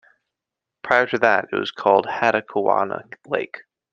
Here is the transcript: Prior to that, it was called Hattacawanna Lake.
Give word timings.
Prior 0.81 1.05
to 1.05 1.19
that, 1.19 1.49
it 1.51 1.55
was 1.55 1.69
called 1.69 2.07
Hattacawanna 2.07 3.13
Lake. 3.27 3.61